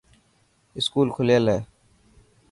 اسڪول 0.79 1.07
کليل 1.17 1.43
هي. 1.53 1.59